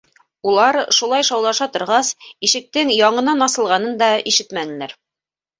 [0.51, 2.09] Улар, шулай шаулаша торғас,
[2.49, 4.99] ишектең яңынан асылғанын да ишетмәнеләр.